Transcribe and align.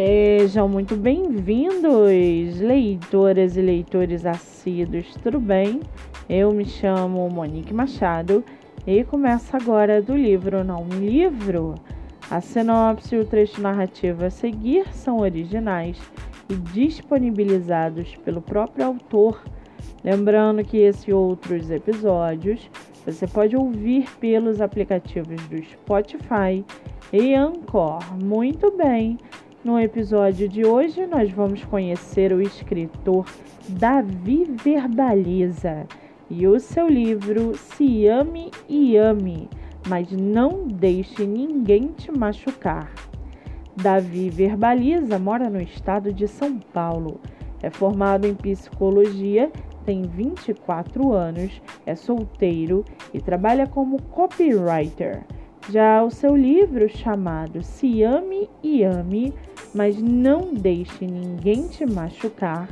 Sejam 0.00 0.68
muito 0.68 0.94
bem-vindos, 0.94 2.60
leitoras 2.60 3.56
e 3.56 3.60
leitores 3.60 4.24
assíduos, 4.24 5.12
tudo 5.24 5.40
bem? 5.40 5.80
Eu 6.30 6.52
me 6.52 6.64
chamo 6.64 7.28
Monique 7.28 7.74
Machado 7.74 8.44
e 8.86 9.02
começo 9.02 9.56
agora 9.56 10.00
do 10.00 10.16
livro 10.16 10.62
Não 10.62 10.86
Livro. 10.86 11.74
A 12.30 12.40
sinopse 12.40 13.16
e 13.16 13.18
o 13.18 13.24
trecho 13.24 13.60
narrativo 13.60 14.24
a 14.24 14.30
seguir 14.30 14.86
são 14.94 15.18
originais 15.18 15.98
e 16.48 16.54
disponibilizados 16.54 18.14
pelo 18.24 18.40
próprio 18.40 18.86
autor. 18.86 19.42
Lembrando 20.04 20.62
que 20.62 20.76
esses 20.76 21.08
outros 21.08 21.72
episódios 21.72 22.70
você 23.04 23.26
pode 23.26 23.56
ouvir 23.56 24.08
pelos 24.20 24.60
aplicativos 24.60 25.42
do 25.48 25.60
Spotify 25.60 26.64
e 27.12 27.34
Anchor. 27.34 27.98
Muito 28.22 28.70
bem! 28.76 29.18
No 29.68 29.78
episódio 29.78 30.48
de 30.48 30.64
hoje, 30.64 31.06
nós 31.06 31.30
vamos 31.30 31.62
conhecer 31.62 32.32
o 32.32 32.40
escritor 32.40 33.26
Davi 33.68 34.46
Verbaliza 34.64 35.86
e 36.30 36.48
o 36.48 36.58
seu 36.58 36.88
livro 36.88 37.54
Se 37.54 38.08
Ame 38.08 38.50
e 38.66 38.96
Ame, 38.96 39.46
mas 39.86 40.10
não 40.10 40.66
deixe 40.66 41.26
ninguém 41.26 41.88
te 41.88 42.10
machucar. 42.10 42.90
Davi 43.76 44.30
Verbaliza 44.30 45.18
mora 45.18 45.50
no 45.50 45.60
estado 45.60 46.14
de 46.14 46.26
São 46.26 46.58
Paulo. 46.58 47.20
É 47.62 47.68
formado 47.68 48.26
em 48.26 48.34
psicologia, 48.34 49.52
tem 49.84 50.00
24 50.00 51.12
anos, 51.12 51.60
é 51.84 51.94
solteiro 51.94 52.86
e 53.12 53.20
trabalha 53.20 53.66
como 53.66 54.00
copywriter. 54.00 55.26
Já 55.70 56.02
o 56.02 56.10
seu 56.10 56.34
livro 56.34 56.88
chamado 56.88 57.62
Se 57.62 58.02
Ame 58.02 58.48
e 58.62 58.82
Ame, 58.82 59.34
mas 59.74 60.00
não 60.00 60.52
deixe 60.54 61.06
ninguém 61.06 61.68
te 61.68 61.84
machucar. 61.86 62.68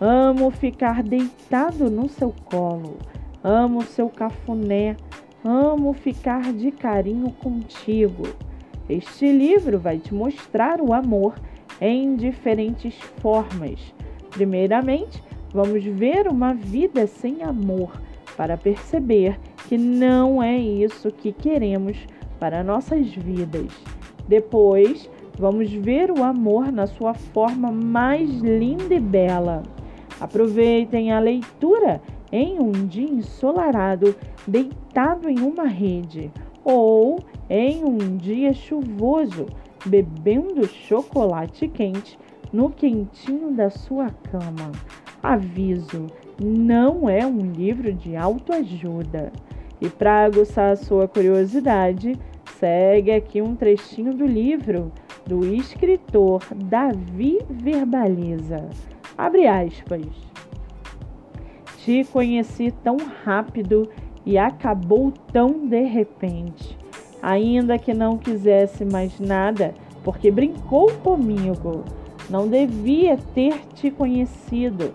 Amo 0.00 0.50
ficar 0.50 1.02
deitado 1.02 1.90
no 1.90 2.08
seu 2.08 2.34
colo, 2.44 2.98
amo 3.42 3.82
seu 3.82 4.08
cafuné, 4.08 4.96
amo 5.44 5.92
ficar 5.92 6.52
de 6.52 6.70
carinho 6.72 7.30
contigo. 7.32 8.24
Este 8.88 9.30
livro 9.30 9.78
vai 9.78 9.98
te 9.98 10.12
mostrar 10.12 10.80
o 10.80 10.92
amor 10.92 11.34
em 11.80 12.16
diferentes 12.16 12.94
formas. 13.20 13.94
Primeiramente, 14.30 15.22
vamos 15.52 15.84
ver 15.84 16.28
uma 16.28 16.52
vida 16.52 17.06
sem 17.06 17.42
amor 17.42 17.92
para 18.36 18.56
perceber 18.56 19.38
que 19.68 19.78
não 19.78 20.42
é 20.42 20.56
isso 20.56 21.10
que 21.10 21.32
queremos 21.32 21.96
para 22.38 22.62
nossas 22.62 23.14
vidas. 23.14 23.70
Depois, 24.28 25.08
vamos 25.38 25.72
ver 25.72 26.10
o 26.10 26.22
amor 26.22 26.70
na 26.70 26.86
sua 26.86 27.14
forma 27.14 27.70
mais 27.70 28.30
linda 28.40 28.94
e 28.94 29.00
bela. 29.00 29.62
Aproveitem 30.20 31.12
a 31.12 31.18
leitura 31.18 32.00
em 32.30 32.58
um 32.58 32.72
dia 32.72 33.08
ensolarado, 33.08 34.14
deitado 34.46 35.28
em 35.28 35.40
uma 35.40 35.66
rede, 35.66 36.30
ou 36.64 37.18
em 37.48 37.84
um 37.84 38.16
dia 38.16 38.52
chuvoso, 38.52 39.46
bebendo 39.84 40.66
chocolate 40.66 41.68
quente 41.68 42.18
no 42.52 42.70
quentinho 42.70 43.50
da 43.52 43.70
sua 43.70 44.10
cama. 44.30 44.72
Aviso: 45.22 46.06
não 46.42 47.08
é 47.08 47.26
um 47.26 47.52
livro 47.52 47.92
de 47.92 48.16
autoajuda. 48.16 49.32
E 49.80 49.88
para 49.88 50.24
aguçar 50.24 50.72
a 50.72 50.76
sua 50.76 51.06
curiosidade, 51.06 52.18
segue 52.58 53.12
aqui 53.12 53.42
um 53.42 53.54
trechinho 53.54 54.14
do 54.14 54.24
livro 54.24 54.90
do 55.26 55.44
escritor 55.54 56.42
Davi 56.54 57.38
Verbaliza. 57.48 58.68
Abre 59.16 59.46
aspas. 59.46 60.06
Te 61.78 62.04
conheci 62.04 62.70
tão 62.82 62.96
rápido 63.24 63.88
e 64.24 64.38
acabou 64.38 65.12
tão 65.32 65.66
de 65.66 65.82
repente. 65.82 66.76
Ainda 67.22 67.78
que 67.78 67.94
não 67.94 68.18
quisesse 68.18 68.84
mais 68.84 69.18
nada, 69.18 69.74
porque 70.02 70.30
brincou 70.30 70.90
comigo. 71.02 71.84
Não 72.28 72.48
devia 72.48 73.16
ter 73.34 73.60
te 73.74 73.90
conhecido. 73.90 74.94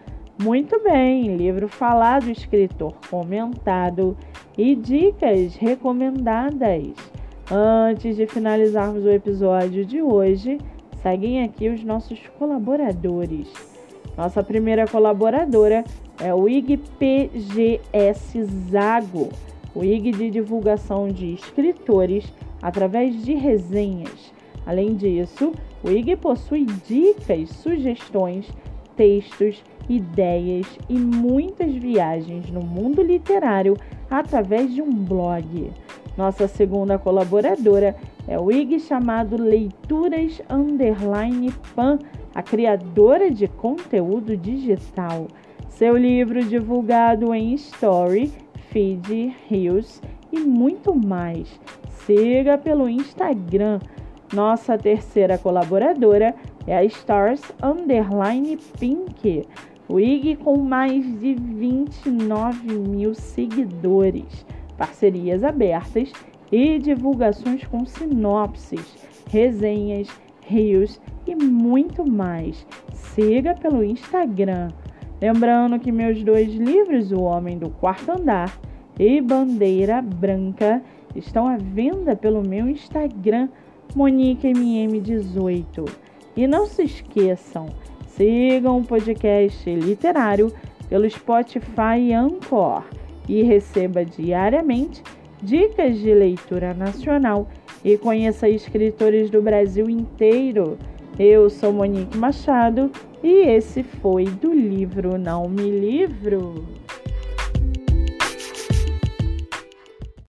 Muito 0.42 0.78
bem, 0.82 1.34
livro 1.34 1.66
falado, 1.66 2.30
escritor 2.30 2.92
comentado 3.10 4.14
e 4.56 4.74
dicas 4.74 5.56
recomendadas. 5.56 6.92
Antes 7.50 8.16
de 8.16 8.26
finalizarmos 8.26 9.04
o 9.04 9.10
episódio 9.10 9.86
de 9.86 10.02
hoje, 10.02 10.58
seguem 11.02 11.42
aqui 11.42 11.70
os 11.70 11.82
nossos 11.82 12.20
colaboradores. 12.38 13.75
Nossa 14.16 14.42
primeira 14.42 14.86
colaboradora 14.86 15.84
é 16.18 16.32
o 16.32 16.48
IGPGS 16.48 18.44
Zago, 18.70 19.28
o 19.74 19.84
IG 19.84 20.12
de 20.12 20.30
divulgação 20.30 21.08
de 21.08 21.34
escritores 21.34 22.32
através 22.62 23.22
de 23.22 23.34
resenhas. 23.34 24.32
Além 24.64 24.96
disso, 24.96 25.52
o 25.84 25.90
IG 25.90 26.16
possui 26.16 26.64
dicas, 26.64 27.50
sugestões, 27.50 28.48
textos, 28.96 29.62
ideias 29.88 30.66
e 30.88 30.94
muitas 30.94 31.74
viagens 31.74 32.50
no 32.50 32.62
mundo 32.62 33.02
literário 33.02 33.76
através 34.10 34.74
de 34.74 34.80
um 34.80 34.90
blog. 34.90 35.70
Nossa 36.16 36.48
segunda 36.48 36.98
colaboradora 36.98 37.94
é 38.28 38.38
o 38.38 38.50
IG 38.50 38.80
chamado 38.80 39.40
Leituras 39.40 40.42
Underline 40.50 41.52
Pan, 41.74 41.98
a 42.34 42.42
criadora 42.42 43.30
de 43.30 43.46
conteúdo 43.46 44.36
digital. 44.36 45.28
Seu 45.68 45.96
livro 45.96 46.44
divulgado 46.44 47.32
em 47.34 47.54
Story, 47.54 48.32
Feed, 48.70 49.34
Reels 49.48 50.02
e 50.32 50.40
muito 50.40 50.94
mais. 50.94 51.60
Siga 51.90 52.58
pelo 52.58 52.88
Instagram. 52.88 53.80
Nossa 54.32 54.76
terceira 54.76 55.38
colaboradora 55.38 56.34
é 56.66 56.76
a 56.76 56.84
Stars 56.84 57.42
Underline 57.62 58.58
Pink, 58.78 59.46
o 59.88 60.00
IG 60.00 60.36
com 60.36 60.56
mais 60.58 61.04
de 61.20 61.34
29 61.34 62.72
mil 62.72 63.14
seguidores, 63.14 64.44
parcerias 64.76 65.44
abertas 65.44 66.12
e 66.50 66.78
divulgações 66.78 67.64
com 67.64 67.84
sinopses, 67.84 68.96
resenhas, 69.28 70.08
rios 70.42 71.00
e 71.26 71.34
muito 71.34 72.08
mais. 72.08 72.66
Siga 72.92 73.54
pelo 73.54 73.82
Instagram. 73.82 74.68
Lembrando 75.20 75.78
que 75.78 75.90
meus 75.90 76.22
dois 76.22 76.54
livros, 76.54 77.10
O 77.10 77.22
Homem 77.22 77.58
do 77.58 77.70
Quarto 77.70 78.12
Andar 78.12 78.56
e 78.98 79.20
Bandeira 79.20 80.00
Branca, 80.02 80.82
estão 81.14 81.46
à 81.46 81.56
venda 81.56 82.14
pelo 82.14 82.46
meu 82.46 82.68
Instagram, 82.68 83.48
MoniqueMM18. 83.96 85.88
E 86.36 86.46
não 86.46 86.66
se 86.66 86.82
esqueçam, 86.82 87.68
sigam 88.06 88.78
o 88.78 88.84
podcast 88.84 89.68
literário 89.70 90.52
pelo 90.88 91.08
Spotify 91.08 91.98
e 91.98 92.12
Anchor 92.12 92.82
e 93.28 93.42
receba 93.42 94.04
diariamente 94.04 95.02
dicas 95.42 95.98
de 95.98 96.12
leitura 96.14 96.74
nacional 96.74 97.48
e 97.84 97.96
conheça 97.96 98.48
escritores 98.48 99.30
do 99.30 99.40
Brasil 99.42 99.88
inteiro. 99.88 100.78
Eu 101.18 101.48
sou 101.48 101.72
Monique 101.72 102.16
Machado 102.16 102.90
e 103.22 103.48
esse 103.48 103.82
foi 103.82 104.24
do 104.24 104.52
livro 104.52 105.16
Não 105.16 105.48
Me 105.48 105.70
Livro. 105.70 106.64